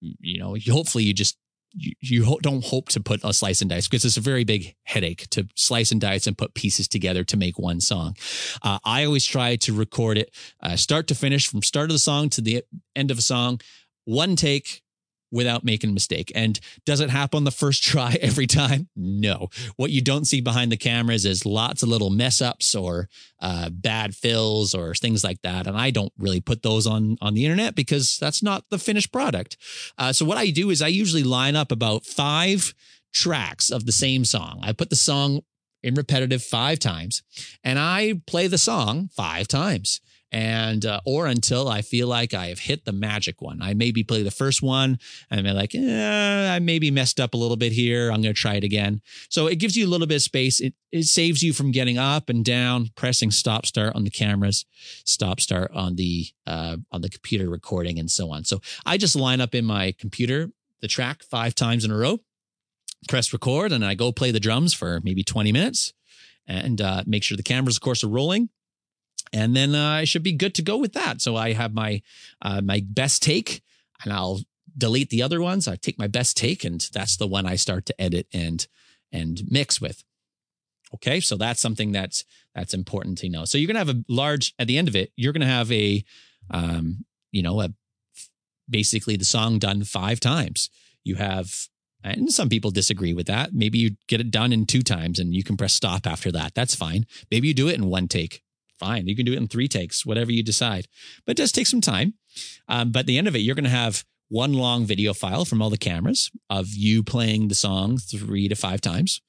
you 0.00 0.38
know 0.38 0.56
hopefully 0.70 1.04
you 1.04 1.14
just 1.14 1.36
you, 1.76 1.92
you 2.00 2.38
don't 2.42 2.64
hope 2.64 2.88
to 2.90 3.00
put 3.00 3.20
a 3.24 3.32
slice 3.32 3.60
and 3.60 3.70
dice 3.70 3.88
because 3.88 4.04
it's 4.04 4.16
a 4.16 4.20
very 4.20 4.44
big 4.44 4.74
headache 4.84 5.28
to 5.30 5.46
slice 5.54 5.92
and 5.92 6.00
dice 6.00 6.26
and 6.26 6.38
put 6.38 6.54
pieces 6.54 6.88
together 6.88 7.24
to 7.24 7.36
make 7.36 7.58
one 7.58 7.80
song. 7.80 8.16
Uh, 8.62 8.78
I 8.84 9.04
always 9.04 9.24
try 9.24 9.56
to 9.56 9.72
record 9.72 10.18
it 10.18 10.34
uh, 10.62 10.76
start 10.76 11.06
to 11.08 11.14
finish 11.14 11.48
from 11.48 11.62
start 11.62 11.90
of 11.90 11.94
the 11.94 11.98
song 11.98 12.30
to 12.30 12.40
the 12.40 12.64
end 12.94 13.10
of 13.10 13.18
a 13.18 13.22
song, 13.22 13.60
one 14.04 14.36
take, 14.36 14.82
without 15.34 15.64
making 15.64 15.90
a 15.90 15.92
mistake. 15.92 16.30
And 16.34 16.58
does 16.86 17.00
it 17.00 17.10
happen 17.10 17.42
the 17.42 17.50
first 17.50 17.82
try 17.92 18.16
every 18.22 18.46
time? 18.46 18.88
No. 18.96 19.48
What 19.76 19.90
you 19.90 20.00
don't 20.00 20.24
see 20.24 20.40
behind 20.40 20.70
the 20.70 20.76
cameras 20.76 21.26
is 21.26 21.44
lots 21.44 21.82
of 21.82 21.88
little 21.88 22.10
mess 22.10 22.40
ups 22.40 22.74
or 22.74 23.08
uh, 23.40 23.68
bad 23.70 24.14
fills 24.14 24.74
or 24.74 24.94
things 24.94 25.24
like 25.24 25.42
that. 25.42 25.66
And 25.66 25.76
I 25.76 25.90
don't 25.90 26.12
really 26.16 26.40
put 26.40 26.62
those 26.62 26.86
on 26.86 27.18
on 27.20 27.34
the 27.34 27.44
internet 27.44 27.74
because 27.74 28.16
that's 28.18 28.42
not 28.42 28.64
the 28.70 28.78
finished 28.78 29.12
product. 29.12 29.56
Uh, 29.98 30.12
so 30.12 30.24
what 30.24 30.38
I 30.38 30.50
do 30.50 30.70
is 30.70 30.80
I 30.80 30.88
usually 30.88 31.24
line 31.24 31.56
up 31.56 31.72
about 31.72 32.06
five 32.06 32.72
tracks 33.12 33.70
of 33.70 33.86
the 33.86 33.92
same 33.92 34.24
song. 34.24 34.60
I 34.62 34.72
put 34.72 34.90
the 34.90 34.96
song 34.96 35.40
in 35.82 35.94
repetitive 35.94 36.42
five 36.42 36.78
times 36.78 37.22
and 37.62 37.78
I 37.78 38.20
play 38.26 38.46
the 38.46 38.58
song 38.58 39.10
five 39.12 39.48
times 39.48 40.00
and 40.32 40.84
uh, 40.84 41.00
or 41.04 41.26
until 41.26 41.68
I 41.68 41.82
feel 41.82 42.08
like 42.08 42.34
I 42.34 42.46
have 42.46 42.58
hit 42.58 42.84
the 42.84 42.92
magic 42.92 43.40
one. 43.40 43.62
I 43.62 43.74
maybe 43.74 44.02
play 44.02 44.22
the 44.22 44.30
first 44.30 44.62
one 44.62 44.98
and 45.30 45.46
I'm 45.46 45.54
like, 45.54 45.74
eh, 45.74 46.54
I 46.54 46.58
maybe 46.58 46.90
messed 46.90 47.20
up 47.20 47.34
a 47.34 47.36
little 47.36 47.56
bit 47.56 47.72
here. 47.72 48.10
I'm 48.10 48.20
going 48.20 48.34
to 48.34 48.40
try 48.40 48.54
it 48.54 48.64
again. 48.64 49.00
So 49.28 49.46
it 49.46 49.56
gives 49.56 49.76
you 49.76 49.86
a 49.86 49.90
little 49.90 50.06
bit 50.06 50.16
of 50.16 50.22
space. 50.22 50.60
It 50.60 50.74
it 50.90 51.04
saves 51.04 51.42
you 51.42 51.52
from 51.52 51.72
getting 51.72 51.98
up 51.98 52.28
and 52.28 52.44
down, 52.44 52.90
pressing 52.94 53.30
stop 53.30 53.66
start 53.66 53.94
on 53.94 54.04
the 54.04 54.10
cameras, 54.10 54.64
stop 55.04 55.40
start 55.40 55.70
on 55.72 55.96
the 55.96 56.26
uh, 56.46 56.76
on 56.92 57.00
the 57.00 57.08
computer 57.10 57.48
recording, 57.48 57.98
and 57.98 58.10
so 58.10 58.30
on. 58.30 58.44
So 58.44 58.60
I 58.86 58.96
just 58.96 59.16
line 59.16 59.40
up 59.40 59.54
in 59.54 59.64
my 59.64 59.92
computer 59.98 60.50
the 60.80 60.88
track 60.88 61.22
five 61.22 61.54
times 61.54 61.84
in 61.84 61.90
a 61.90 61.96
row, 61.96 62.20
press 63.08 63.32
record, 63.32 63.72
and 63.72 63.84
I 63.84 63.94
go 63.94 64.12
play 64.12 64.30
the 64.30 64.40
drums 64.40 64.74
for 64.74 65.00
maybe 65.02 65.24
20 65.24 65.50
minutes 65.50 65.92
and 66.46 66.80
uh, 66.80 67.02
make 67.06 67.22
sure 67.22 67.36
the 67.36 67.42
cameras, 67.42 67.76
of 67.76 67.80
course, 67.80 68.04
are 68.04 68.08
rolling 68.08 68.50
and 69.34 69.56
then 69.56 69.74
uh, 69.74 69.90
I 69.90 70.04
should 70.04 70.22
be 70.22 70.32
good 70.32 70.54
to 70.54 70.62
go 70.62 70.78
with 70.78 70.92
that. 70.92 71.20
So 71.20 71.34
I 71.34 71.52
have 71.52 71.74
my 71.74 72.02
uh, 72.40 72.60
my 72.60 72.82
best 72.86 73.20
take, 73.22 73.62
and 74.02 74.12
I'll 74.12 74.40
delete 74.78 75.10
the 75.10 75.22
other 75.22 75.42
ones. 75.42 75.66
I 75.66 75.74
take 75.74 75.98
my 75.98 76.06
best 76.06 76.36
take, 76.36 76.64
and 76.64 76.80
that's 76.92 77.16
the 77.16 77.26
one 77.26 77.44
I 77.44 77.56
start 77.56 77.84
to 77.86 78.00
edit 78.00 78.28
and 78.32 78.66
and 79.12 79.42
mix 79.50 79.80
with. 79.80 80.04
Okay, 80.94 81.18
so 81.18 81.36
that's 81.36 81.60
something 81.60 81.90
that's 81.90 82.24
that's 82.54 82.74
important 82.74 83.18
to 83.18 83.28
know. 83.28 83.44
So 83.44 83.58
you're 83.58 83.66
gonna 83.66 83.80
have 83.80 83.88
a 83.88 84.04
large 84.08 84.54
at 84.60 84.68
the 84.68 84.78
end 84.78 84.86
of 84.86 84.94
it. 84.94 85.12
You're 85.16 85.32
gonna 85.32 85.46
have 85.46 85.70
a, 85.72 86.04
um, 86.50 87.04
you 87.32 87.42
know, 87.42 87.60
a 87.60 87.70
basically 88.70 89.16
the 89.16 89.24
song 89.24 89.58
done 89.58 89.82
five 89.82 90.20
times. 90.20 90.70
You 91.02 91.16
have 91.16 91.68
and 92.04 92.30
some 92.30 92.48
people 92.48 92.70
disagree 92.70 93.14
with 93.14 93.26
that. 93.26 93.52
Maybe 93.52 93.78
you 93.78 93.96
get 94.06 94.20
it 94.20 94.30
done 94.30 94.52
in 94.52 94.66
two 94.66 94.82
times 94.82 95.18
and 95.18 95.34
you 95.34 95.42
can 95.42 95.56
press 95.56 95.72
stop 95.72 96.06
after 96.06 96.30
that. 96.32 96.54
That's 96.54 96.74
fine. 96.74 97.06
Maybe 97.30 97.48
you 97.48 97.54
do 97.54 97.68
it 97.68 97.74
in 97.74 97.86
one 97.86 98.06
take 98.06 98.44
fine. 98.78 99.06
You 99.06 99.16
can 99.16 99.26
do 99.26 99.32
it 99.32 99.38
in 99.38 99.48
three 99.48 99.68
takes, 99.68 100.04
whatever 100.04 100.32
you 100.32 100.42
decide. 100.42 100.86
But 101.24 101.32
it 101.32 101.36
does 101.36 101.52
take 101.52 101.66
some 101.66 101.80
time. 101.80 102.14
Um, 102.68 102.92
but 102.92 103.00
at 103.00 103.06
the 103.06 103.18
end 103.18 103.28
of 103.28 103.36
it, 103.36 103.40
you're 103.40 103.54
going 103.54 103.64
to 103.64 103.70
have 103.70 104.04
one 104.28 104.52
long 104.52 104.84
video 104.84 105.14
file 105.14 105.44
from 105.44 105.62
all 105.62 105.70
the 105.70 105.78
cameras 105.78 106.30
of 106.50 106.68
you 106.70 107.02
playing 107.02 107.48
the 107.48 107.54
song 107.54 107.98
three 107.98 108.48
to 108.48 108.54
five 108.54 108.80
times. 108.80 109.20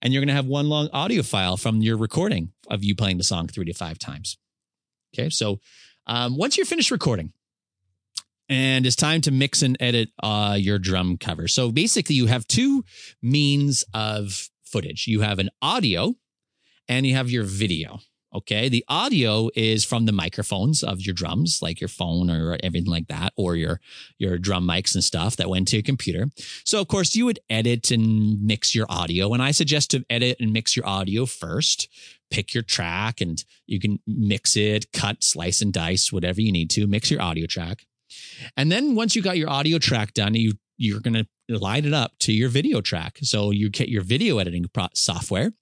And 0.00 0.12
you're 0.12 0.20
going 0.20 0.28
to 0.28 0.34
have 0.34 0.46
one 0.46 0.68
long 0.68 0.88
audio 0.92 1.22
file 1.22 1.56
from 1.56 1.80
your 1.80 1.96
recording 1.96 2.52
of 2.68 2.84
you 2.84 2.94
playing 2.94 3.18
the 3.18 3.24
song 3.24 3.48
three 3.48 3.66
to 3.66 3.74
five 3.74 3.98
times. 3.98 4.38
Okay. 5.14 5.30
So 5.30 5.60
um, 6.06 6.36
once 6.36 6.56
you're 6.56 6.66
finished 6.66 6.90
recording, 6.90 7.32
and 8.48 8.86
it's 8.86 8.96
time 8.96 9.20
to 9.22 9.30
mix 9.30 9.62
and 9.62 9.76
edit 9.78 10.08
uh, 10.22 10.56
your 10.58 10.78
drum 10.78 11.18
cover. 11.18 11.48
So 11.48 11.70
basically, 11.70 12.14
you 12.14 12.26
have 12.26 12.46
two 12.46 12.82
means 13.20 13.84
of 13.92 14.48
footage 14.64 15.06
you 15.06 15.20
have 15.20 15.38
an 15.38 15.50
audio 15.62 16.14
and 16.88 17.06
you 17.06 17.14
have 17.14 17.30
your 17.30 17.44
video. 17.44 18.00
Okay. 18.34 18.68
The 18.68 18.84
audio 18.88 19.48
is 19.54 19.84
from 19.84 20.04
the 20.04 20.12
microphones 20.12 20.82
of 20.82 21.00
your 21.00 21.14
drums, 21.14 21.60
like 21.62 21.80
your 21.80 21.88
phone 21.88 22.30
or 22.30 22.58
everything 22.62 22.90
like 22.90 23.08
that, 23.08 23.32
or 23.36 23.56
your, 23.56 23.80
your 24.18 24.36
drum 24.36 24.66
mics 24.66 24.94
and 24.94 25.02
stuff 25.02 25.36
that 25.36 25.48
went 25.48 25.68
to 25.68 25.76
your 25.76 25.82
computer. 25.82 26.26
So 26.64 26.80
of 26.80 26.88
course 26.88 27.16
you 27.16 27.24
would 27.24 27.40
edit 27.48 27.90
and 27.90 28.42
mix 28.42 28.74
your 28.74 28.86
audio. 28.90 29.32
And 29.32 29.42
I 29.42 29.52
suggest 29.52 29.90
to 29.92 30.04
edit 30.10 30.36
and 30.40 30.52
mix 30.52 30.76
your 30.76 30.86
audio 30.86 31.24
first. 31.24 31.88
Pick 32.30 32.52
your 32.52 32.62
track 32.62 33.22
and 33.22 33.42
you 33.66 33.80
can 33.80 33.98
mix 34.06 34.56
it, 34.56 34.92
cut, 34.92 35.24
slice 35.24 35.62
and 35.62 35.72
dice, 35.72 36.12
whatever 36.12 36.42
you 36.42 36.52
need 36.52 36.68
to, 36.70 36.86
mix 36.86 37.10
your 37.10 37.22
audio 37.22 37.46
track. 37.46 37.86
And 38.56 38.70
then 38.70 38.94
once 38.94 39.16
you 39.16 39.22
got 39.22 39.38
your 39.38 39.48
audio 39.48 39.78
track 39.78 40.12
done, 40.12 40.34
you 40.34 40.52
you're 40.78 41.00
going 41.00 41.14
to 41.14 41.58
line 41.58 41.84
it 41.84 41.92
up 41.92 42.12
to 42.20 42.32
your 42.32 42.48
video 42.48 42.80
track. 42.80 43.18
So 43.22 43.50
you 43.50 43.68
get 43.68 43.88
your 43.88 44.02
video 44.02 44.38
editing 44.38 44.66
software 44.94 45.52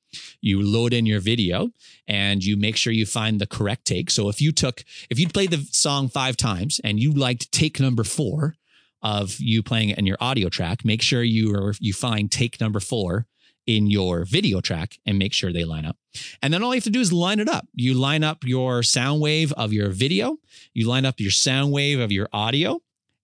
you 0.40 0.62
load 0.62 0.92
in 0.92 1.06
your 1.06 1.20
video 1.20 1.70
and 2.06 2.44
you 2.44 2.56
make 2.56 2.76
sure 2.76 2.92
you 2.92 3.06
find 3.06 3.40
the 3.40 3.46
correct 3.46 3.85
take. 3.85 4.11
So 4.11 4.28
if 4.28 4.40
you 4.40 4.52
took, 4.52 4.85
if 5.11 5.18
you 5.18 5.28
played 5.28 5.50
the 5.50 5.66
song 5.70 6.08
five 6.08 6.37
times 6.37 6.80
and 6.85 7.00
you 7.00 7.12
liked 7.12 7.50
take 7.52 7.80
number 7.80 8.04
four 8.04 8.56
of 9.02 9.38
you 9.38 9.62
playing 9.62 9.90
it 9.90 9.99
in 9.99 10.06
your 10.06 10.16
audio 10.20 10.49
track, 10.49 10.85
make 10.85 11.02
sure 11.02 11.23
you 11.23 11.54
are, 11.54 11.75
you 11.80 11.92
find 11.92 12.30
take 12.30 12.61
number 12.61 12.80
four 12.80 13.26
in 13.66 13.88
your 13.88 14.25
video 14.25 14.61
track 14.61 14.99
and 15.04 15.18
make 15.18 15.32
sure 15.32 15.52
they 15.52 15.64
line 15.64 15.85
up. 15.85 15.96
And 16.42 16.54
then 16.54 16.62
all 16.62 16.73
you 16.75 16.78
have 16.78 16.85
to 16.85 16.90
do 16.90 17.00
is 17.00 17.12
line 17.12 17.40
it 17.40 17.49
up. 17.49 17.66
You 17.75 17.94
line 17.94 18.23
up 18.23 18.44
your 18.44 18.82
sound 18.82 19.20
wave 19.20 19.52
of 19.54 19.73
your 19.73 19.90
video, 19.90 20.38
you 20.73 20.88
line 20.88 21.04
up 21.04 21.18
your 21.18 21.32
sound 21.32 21.73
wave 21.73 21.99
of 21.99 22.12
your 22.12 22.28
audio, 22.32 22.80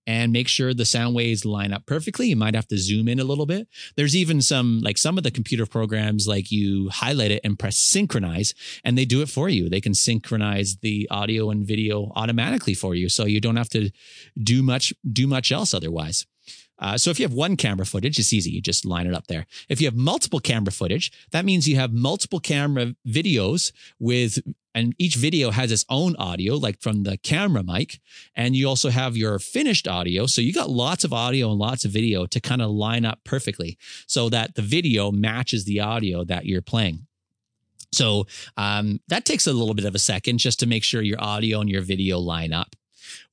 and 0.07 0.33
make 0.33 0.49
sure 0.49 0.75
the 0.75 0.85
sound 0.85 1.15
waves 1.15 1.45
line 1.45 1.73
up 1.73 1.87
perfectly. 1.87 2.29
You 2.29 2.37
might 2.37 2.55
have 2.55 2.69
to 2.69 2.79
zoom 2.79 3.09
in 3.09 3.21
a 3.21 3.25
little 3.25 3.47
bit. 3.47 3.69
There's 3.97 4.17
even 4.17 4.43
some, 4.43 4.81
like 4.83 4.99
some 4.99 5.17
of 5.17 5.25
the 5.25 5.31
computer 5.31 5.67
programs, 5.67 6.27
like 6.27 6.51
you 6.51 6.89
highlight 6.91 7.31
it 7.31 7.41
and 7.45 7.59
press 7.59 7.77
synchronize, 7.77 8.55
and 8.85 8.99
they 8.99 9.05
do 9.05 9.23
it 9.23 9.29
for 9.29 9.49
you. 9.49 9.69
They 9.69 9.81
can 9.81 9.95
synchronize 9.95 10.77
the 10.77 11.09
audio 11.11 11.51
and 11.51 11.67
video 11.67 12.13
automatically 12.17 12.75
for 12.75 12.95
you. 12.95 13.09
So 13.09 13.25
you 13.25 13.41
don't 13.41 13.57
have 13.57 13.71
to 13.71 13.91
do 14.43 14.63
much, 14.63 14.93
do 15.11 15.27
much 15.27 15.53
else 15.53 15.73
otherwise. 15.75 16.27
Uh, 16.79 16.99
so 16.99 17.11
if 17.11 17.21
you 17.21 17.25
have 17.25 17.33
one 17.33 17.57
camera 17.57 17.87
footage, 17.87 18.19
it's 18.19 18.33
easy. 18.33 18.51
You 18.51 18.61
just 18.61 18.85
line 18.85 19.07
it 19.07 19.15
up 19.15 19.29
there. 19.29 19.47
If 19.69 19.81
you 19.81 19.87
have 19.87 19.95
multiple 19.95 20.41
camera 20.41 20.73
footage, 20.73 21.13
that 21.31 21.45
means 21.45 21.69
you 21.69 21.77
have 21.77 21.93
multiple 21.93 22.41
camera 22.41 22.97
videos 23.07 23.71
with, 24.01 24.41
and 24.75 24.95
each 24.99 25.17
video 25.17 25.51
has 25.51 25.71
its 25.71 25.85
own 25.89 26.17
audio, 26.17 26.57
like 26.57 26.81
from 26.81 27.03
the 27.03 27.17
camera 27.19 27.63
mic. 27.63 28.01
And 28.35 28.57
you 28.57 28.69
also 28.69 28.91
have 28.91 29.17
your 29.17 29.39
finished 29.39 29.87
audio. 29.87 30.27
So 30.27 30.41
you 30.41 30.53
got 30.53 30.71
lots 30.71 31.05
of 31.05 31.13
audio 31.13 31.51
and 31.51 31.59
lots 31.59 31.85
of 31.85 31.91
video 31.91 32.27
to 32.27 32.41
kind 32.41 32.63
of 32.63 32.71
line 32.71 33.05
up 33.05 33.21
perfectly 33.25 33.79
so 34.07 34.29
that 34.31 34.55
the 34.55 34.63
video 34.63 35.11
matches 35.11 35.65
the 35.65 35.81
audio 35.81 36.25
that 36.25 36.47
you're 36.47 36.63
playing. 36.63 37.07
So 37.93 38.27
um, 38.57 39.01
that 39.09 39.27
takes 39.27 39.47
a 39.47 39.53
little 39.53 39.75
bit 39.75 39.85
of 39.85 39.95
a 39.95 39.99
second 39.99 40.39
just 40.39 40.61
to 40.61 40.67
make 40.67 40.83
sure 40.83 41.03
your 41.03 41.21
audio 41.21 41.61
and 41.61 41.69
your 41.69 41.83
video 41.83 42.19
line 42.19 42.53
up. 42.53 42.75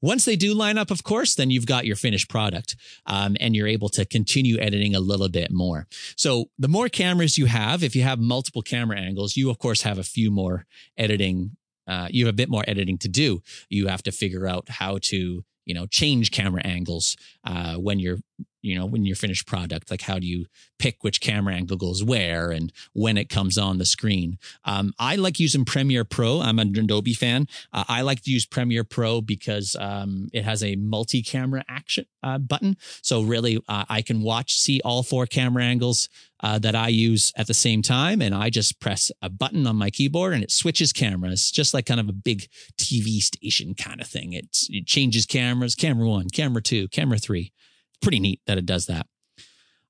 Once 0.02 0.26
they 0.26 0.36
do 0.36 0.54
line 0.54 0.78
up, 0.78 0.92
of 0.92 1.04
course, 1.04 1.36
then 1.36 1.50
you've 1.50 1.66
got 1.66 1.86
your 1.86 1.96
finished 1.96 2.30
product 2.30 2.76
um, 3.06 3.36
and 3.40 3.56
you're 3.56 3.68
able 3.68 3.90
to 3.90 4.06
continue 4.06 4.60
editing 4.60 4.96
a 4.96 5.00
little 5.00 5.30
bit 5.30 5.52
more. 5.52 5.88
So 6.16 6.50
the 6.58 6.68
more 6.68 6.90
cameras 6.90 7.38
you 7.38 7.46
have, 7.46 7.84
if 7.84 7.96
you 7.96 8.04
have 8.04 8.20
multiple 8.20 8.62
camera 8.62 8.98
angles, 8.98 9.36
you, 9.36 9.50
of 9.50 9.60
course, 9.60 9.82
have 9.84 9.98
a 9.98 10.04
few 10.04 10.32
more 10.32 10.66
editing. 10.98 11.58
Uh, 11.88 12.08
you 12.12 12.26
have 12.26 12.34
a 12.34 12.36
bit 12.36 12.50
more 12.50 12.64
editing 12.68 12.98
to 13.00 13.08
do. 13.08 13.42
You 13.70 13.88
have 13.88 14.04
to 14.04 14.12
figure 14.12 14.48
out 14.48 14.70
how 14.70 15.00
to 15.04 15.44
you 15.66 15.76
know 15.76 15.86
change 15.86 16.32
camera 16.32 16.62
angles 16.66 17.16
uh, 17.44 17.76
when 17.76 18.00
you're 18.00 18.18
you 18.62 18.78
know 18.78 18.86
when 18.86 19.06
you're 19.06 19.16
finished 19.16 19.48
product 19.48 19.90
like 19.90 20.02
how 20.02 20.20
do 20.20 20.28
you 20.28 20.46
pick 20.78 21.04
which 21.04 21.22
camera 21.22 21.54
angle 21.54 21.78
goes 21.78 22.04
where 22.04 22.52
and 22.52 22.72
when 22.94 23.18
it 23.18 23.30
comes 23.30 23.58
on 23.58 23.78
the 23.78 23.86
screen? 23.86 24.38
Um, 24.66 24.94
i 25.00 25.16
like 25.16 25.40
using 25.40 25.66
premiere 25.66 26.06
pro. 26.06 26.42
I'm 26.42 26.60
an 26.60 26.78
adobe 26.78 27.14
fan. 27.14 27.48
Uh, 27.74 27.86
i 27.88 28.02
like 28.02 28.22
to 28.24 28.32
use 28.32 28.46
premiere 28.46 28.84
pro 28.84 29.22
because 29.22 29.76
um, 29.80 30.30
it 30.34 30.44
has 30.44 30.64
a 30.64 30.76
multi-camera 30.76 31.64
action 31.70 32.06
uh, 32.24 32.38
button. 32.38 32.78
So 33.02 33.22
really 33.22 33.58
uh, 33.68 33.86
i 33.90 34.02
can 34.02 34.22
watch 34.22 34.58
see 34.58 34.82
all 34.84 35.04
four 35.04 35.26
camera 35.26 35.64
angles 35.64 36.10
uh, 36.42 36.60
that 36.60 36.76
i 36.76 36.88
use 36.88 37.32
at 37.36 37.48
the 37.48 37.54
same 37.54 37.82
time 37.82 38.22
and 38.22 38.34
i 38.34 38.50
just 38.50 38.80
press 38.80 39.12
a 39.22 39.30
button 39.30 39.68
on 39.68 39.76
my 39.76 39.90
keyboard 39.90 40.34
and 40.34 40.44
it 40.44 40.52
switches 40.52 40.94
cameras 40.94 41.52
just 41.52 41.74
like 41.74 41.86
kind 41.86 42.00
of 42.00 42.10
a 42.10 42.14
big 42.14 42.48
tv 42.78 43.20
station 43.20 43.74
kind 43.74 44.02
of 44.02 44.08
thing. 44.08 44.34
It's, 44.34 44.68
it 44.70 44.86
changes 44.86 45.26
cameras 45.26 45.76
camera 45.76 46.08
one 46.08 46.30
camera 46.30 46.62
two 46.62 46.88
camera 46.90 47.18
three 47.18 47.54
pretty 48.02 48.20
neat 48.20 48.42
that 48.48 48.58
it 48.58 48.66
does 48.66 48.88
that. 48.88 49.08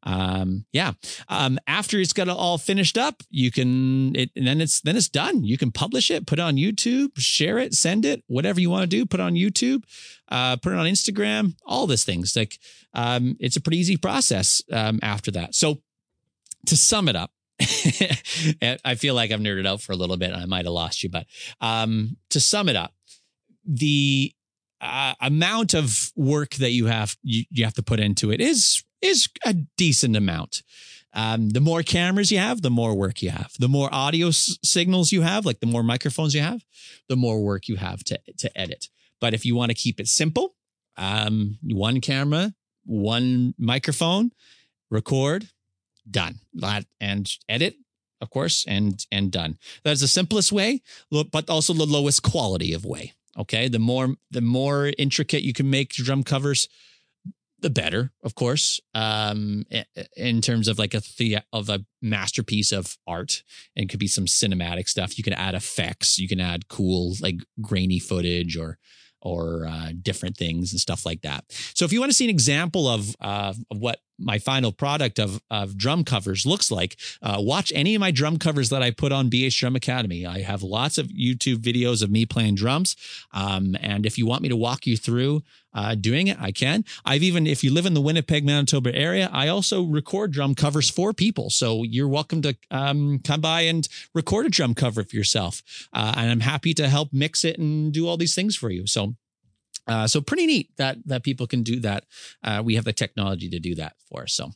Um, 0.04 0.66
yeah. 0.72 0.94
Um, 1.28 1.60
after 1.68 2.00
it's 2.00 2.14
got 2.14 2.28
it 2.28 2.34
all 2.34 2.58
finished 2.58 2.98
up, 2.98 3.22
you 3.30 3.52
can 3.52 4.16
it 4.16 4.32
and 4.36 4.48
then 4.48 4.62
it's 4.62 4.82
then 4.82 4.96
it's 4.96 5.10
done. 5.10 5.44
You 5.44 5.58
can 5.58 5.72
publish 5.72 6.10
it, 6.10 6.26
put 6.26 6.40
it 6.40 6.42
on 6.42 6.56
YouTube, 6.56 7.10
share 7.18 7.58
it, 7.58 7.74
send 7.74 8.06
it, 8.06 8.24
whatever 8.28 8.62
you 8.62 8.70
want 8.70 8.84
to 8.84 8.88
do, 8.88 9.06
put 9.06 9.20
it 9.20 9.24
on 9.24 9.34
YouTube, 9.34 9.84
uh, 10.30 10.56
put 10.58 10.74
it 10.74 10.80
on 10.80 10.86
Instagram, 10.86 11.56
all 11.66 11.86
these 11.86 12.06
things. 12.06 12.36
Like 12.36 12.58
um, 12.94 13.36
it's 13.40 13.58
a 13.58 13.62
pretty 13.62 13.78
easy 13.78 13.98
process 13.98 14.62
um, 14.72 15.00
after 15.04 15.32
that. 15.32 15.54
So 15.54 15.82
to 16.68 16.78
sum 16.78 17.10
it 17.10 17.16
up, 17.16 17.32
I 18.86 18.96
feel 18.96 19.16
like 19.16 19.32
I've 19.32 19.42
nerded 19.42 19.68
out 19.68 19.82
for 19.82 19.92
a 19.92 19.98
little 19.98 20.18
bit. 20.18 20.34
I 20.34 20.46
might 20.46 20.66
have 20.66 20.74
lost 20.74 21.04
you, 21.04 21.10
but 21.10 21.28
um, 21.60 22.16
to 22.30 22.40
sum 22.40 22.70
it 22.70 22.78
up, 22.78 22.94
the 23.66 24.34
uh, 24.82 25.14
amount 25.22 25.74
of 25.74 26.12
work 26.16 26.56
that 26.56 26.72
you 26.72 26.86
have 26.88 27.18
you, 27.24 27.44
you 27.50 27.64
have 27.64 27.74
to 27.76 27.84
put 27.84 28.00
into 28.00 28.32
it 28.32 28.42
is 28.42 28.84
is 29.02 29.28
a 29.46 29.54
decent 29.78 30.16
amount. 30.16 30.64
Um, 31.14 31.50
the 31.50 31.62
more 31.62 31.82
cameras 31.82 32.32
you 32.32 32.38
have, 32.38 32.62
the 32.62 32.70
more 32.70 32.94
work 32.94 33.22
you 33.24 33.32
have. 33.32 33.54
The 33.58 33.68
more 33.68 33.90
audio 33.92 34.28
s- 34.28 34.58
signals 34.64 35.12
you 35.12 35.22
have, 35.22 35.46
like 35.46 35.60
the 35.60 35.66
more 35.66 35.82
microphones 35.82 36.36
you 36.36 36.42
have, 36.42 36.64
the 37.08 37.16
more 37.16 37.42
work 37.44 37.68
you 37.68 37.78
have 37.78 38.04
to 38.06 38.20
to 38.38 38.58
edit. 38.58 38.90
But 39.20 39.34
if 39.34 39.46
you 39.46 39.56
want 39.56 39.70
to 39.72 39.76
keep 39.76 40.00
it 40.00 40.08
simple, 40.08 40.56
um, 40.98 41.58
one 41.64 42.02
camera 42.02 42.54
one 42.90 43.54
microphone, 43.58 44.32
record, 44.90 45.50
done. 46.10 46.40
That 46.56 46.86
And 47.00 47.30
edit, 47.48 47.76
of 48.20 48.30
course, 48.30 48.66
and 48.68 49.06
and 49.12 49.32
done. 49.32 49.58
That's 49.84 50.02
the 50.02 50.08
simplest 50.08 50.52
way, 50.52 50.82
but 51.12 51.50
also 51.50 51.74
the 51.74 51.86
lowest 51.86 52.24
quality 52.24 52.74
of 52.74 52.86
way. 52.86 53.14
Okay, 53.38 53.68
the 53.68 53.80
more 53.80 54.16
the 54.32 54.42
more 54.42 54.92
intricate 54.98 55.44
you 55.44 55.54
can 55.54 55.70
make 55.70 55.98
your 55.98 56.06
drum 56.06 56.24
covers, 56.24 56.68
the 57.62 57.70
better, 57.70 58.12
of 58.24 58.36
course. 58.36 58.80
Um, 58.94 59.66
in 60.16 60.42
terms 60.42 60.68
of 60.68 60.80
like 60.80 60.94
a 60.94 61.02
the 61.18 61.40
of 61.54 61.70
a 61.70 61.86
masterpiece 62.02 62.72
of 62.72 62.98
art, 63.08 63.44
and 63.76 63.90
could 63.90 64.00
be 64.00 64.08
some 64.08 64.26
cinematic 64.26 64.88
stuff. 64.88 65.18
You 65.18 65.24
can 65.24 65.34
add 65.34 65.56
effects, 65.56 66.18
you 66.18 66.28
can 66.28 66.40
add 66.40 66.68
cool 66.68 67.16
like 67.22 67.38
grainy 67.62 68.00
footage 68.00 68.58
or 68.58 68.78
or 69.22 69.68
uh, 69.68 69.92
different 70.02 70.38
things 70.38 70.72
and 70.72 70.80
stuff 70.80 71.06
like 71.06 71.22
that. 71.22 71.44
So 71.74 71.86
if 71.86 71.92
you 71.92 72.00
want 72.00 72.12
to 72.12 72.16
see 72.16 72.26
an 72.26 72.30
example 72.30 72.88
of 72.88 73.16
uh, 73.20 73.54
of 73.70 73.80
what 73.80 74.00
my 74.20 74.40
final 74.40 74.72
product 74.72 75.20
of 75.20 75.42
of 75.50 75.78
drum 75.78 76.04
covers 76.04 76.46
looks 76.46 76.72
like, 76.72 76.98
uh, 77.22 77.38
watch 77.40 77.72
any 77.76 77.96
of 77.96 78.00
my 78.00 78.12
drum 78.12 78.38
covers 78.38 78.70
that 78.70 78.84
I 78.84 78.92
put 78.92 79.12
on 79.12 79.30
BH 79.30 79.58
Drum 79.60 79.76
Academy. 79.76 80.26
I 80.26 80.42
have 80.42 80.62
lots 80.64 80.98
of 80.98 81.08
YouTube 81.08 81.58
videos 81.58 82.04
of 82.04 82.12
me 82.12 82.26
playing 82.26 82.56
drums, 82.56 82.96
um, 83.34 83.76
and 83.82 84.06
if 84.06 84.18
you 84.18 84.26
want 84.26 84.42
me 84.42 84.50
to 84.50 84.58
walk 84.58 84.86
you 84.86 84.98
through 84.98 85.44
uh, 85.74 85.96
doing 85.96 86.28
it, 86.28 86.38
I 86.40 86.52
can. 86.52 86.84
I've 87.06 87.24
even, 87.24 87.46
if 87.48 87.64
you 87.64 87.72
live 87.72 87.86
in 87.86 87.94
the 87.94 88.02
Winnipeg, 88.02 88.46
Manitoba 88.46 88.96
area, 88.96 89.30
I 89.32 89.48
also 89.48 89.84
record 89.84 90.32
drum 90.32 90.56
covers 90.56 90.90
for 90.90 91.14
people. 91.14 91.50
So 91.50 91.84
you're 91.84 92.08
welcome 92.08 92.42
to 92.44 92.58
um, 92.72 93.20
come 93.20 93.42
by 93.42 93.62
and 93.62 93.88
record 94.14 94.46
a 94.46 94.50
drum 94.50 94.74
cover 94.74 95.04
for 95.04 95.16
yourself. 95.16 95.62
Uh, 95.94 96.14
and 96.18 96.32
I'm 96.32 96.40
happy 96.40 96.74
to 96.76 96.90
help 96.90 97.10
mix 97.14 97.46
it 97.46 97.60
and 97.60 97.94
do 97.94 98.08
all 98.08 98.18
these 98.18 98.36
things 98.36 98.56
for 98.56 98.70
you. 98.70 98.88
So 98.88 99.16
uh, 99.90 100.08
so 100.08 100.22
pretty 100.22 100.46
neat 100.46 100.70
that 100.78 100.98
that 101.06 101.24
people 101.24 101.48
can 101.48 101.64
do 101.64 101.80
that. 101.80 102.06
Uh, 102.44 102.62
we 102.64 102.76
have 102.76 102.86
the 102.86 102.94
technology 102.94 103.50
to 103.50 103.60
do 103.60 103.76
that 103.76 103.94
for. 104.08 104.28
So, 104.28 104.52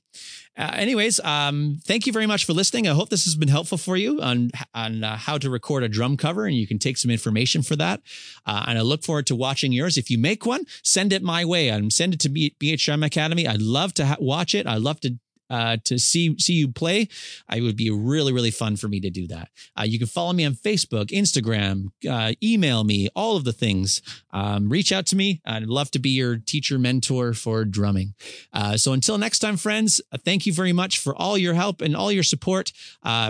uh, 0.57 0.71
anyways, 0.75 1.19
um, 1.21 1.79
thank 1.85 2.05
you 2.05 2.13
very 2.13 2.27
much 2.27 2.45
for 2.45 2.53
listening. 2.53 2.87
I 2.87 2.93
hope 2.93 3.09
this 3.09 3.25
has 3.25 3.35
been 3.35 3.49
helpful 3.49 3.77
for 3.77 3.97
you 3.97 4.21
on 4.21 4.51
on 4.73 5.03
uh, 5.03 5.17
how 5.17 5.37
to 5.39 5.49
record 5.49 5.83
a 5.83 5.89
drum 5.89 6.17
cover, 6.17 6.45
and 6.45 6.55
you 6.55 6.67
can 6.67 6.79
take 6.79 6.97
some 6.97 7.11
information 7.11 7.63
for 7.63 7.75
that. 7.77 8.01
Uh, 8.45 8.63
and 8.67 8.77
I 8.77 8.81
look 8.81 9.03
forward 9.03 9.27
to 9.27 9.35
watching 9.35 9.71
yours. 9.71 9.97
If 9.97 10.09
you 10.09 10.17
make 10.17 10.45
one, 10.45 10.65
send 10.83 11.11
it 11.11 11.23
my 11.23 11.43
way. 11.43 11.69
and 11.69 11.91
send 11.91 12.13
it 12.13 12.19
to 12.21 12.29
BH 12.29 12.85
Drum 12.85 13.03
Academy. 13.03 13.47
I'd 13.47 13.61
love 13.61 13.93
to 13.95 14.05
ha- 14.05 14.17
watch 14.19 14.53
it. 14.53 14.67
I'd 14.67 14.81
love 14.81 14.99
to 15.01 15.17
uh, 15.53 15.77
to 15.83 15.99
see 15.99 16.35
see 16.39 16.53
you 16.53 16.67
play, 16.67 17.07
I 17.47 17.61
would 17.61 17.77
be 17.77 17.89
really 17.91 18.33
really 18.33 18.51
fun 18.51 18.75
for 18.75 18.87
me 18.87 18.99
to 19.01 19.11
do 19.11 19.27
that. 19.27 19.47
Uh, 19.77 19.85
you 19.91 19.99
can 19.99 20.07
follow 20.07 20.33
me 20.33 20.45
on 20.45 20.55
Facebook, 20.55 21.07
Instagram, 21.11 21.75
uh, 22.09 22.33
email 22.41 22.83
me, 22.83 23.09
all 23.15 23.37
of 23.37 23.43
the 23.43 23.53
things. 23.53 24.01
Um, 24.31 24.69
reach 24.69 24.91
out 24.91 25.05
to 25.07 25.15
me. 25.15 25.41
I'd 25.45 25.67
love 25.67 25.91
to 25.91 25.99
be 25.99 26.09
your 26.09 26.37
teacher 26.37 26.79
mentor 26.79 27.33
for 27.33 27.65
drumming. 27.65 28.15
Uh, 28.51 28.77
so 28.77 28.93
until 28.93 29.17
next 29.17 29.39
time, 29.39 29.57
friends, 29.57 30.01
uh, 30.11 30.17
thank 30.25 30.45
you 30.47 30.53
very 30.53 30.73
much 30.73 30.99
for 31.03 31.13
all 31.15 31.37
your 31.37 31.53
help 31.53 31.81
and 31.81 31.95
all 31.95 32.11
your 32.11 32.23
support. 32.23 32.71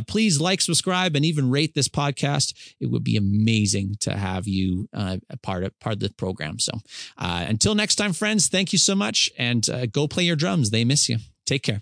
Please 0.08 0.39
like, 0.39 0.62
subscribe, 0.62 1.15
and 1.15 1.25
even 1.25 1.50
rate 1.50 1.74
this 1.74 1.89
podcast. 1.89 2.53
It 2.80 2.88
would 2.92 3.03
be 3.03 3.18
amazing 3.18 3.98
to 4.01 4.12
have 4.27 4.48
you 4.48 4.88
a 4.94 5.38
part 5.48 5.63
of 5.63 5.72
part 5.80 5.96
of 5.96 6.00
the 6.00 6.10
program. 6.10 6.60
So 6.60 6.74
until 7.18 7.75
next 7.75 7.96
time, 7.96 8.13
friends, 8.13 8.48
thank 8.48 8.72
you 8.74 8.80
so 8.80 8.96
much, 8.96 9.30
and 9.38 9.62
go 9.92 10.08
play 10.08 10.24
your 10.24 10.38
drums. 10.44 10.70
They 10.70 10.86
miss 10.86 11.10
you. 11.10 11.18
Take 11.46 11.63
care. 11.63 11.82